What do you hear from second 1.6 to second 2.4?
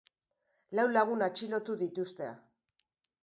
dituzte.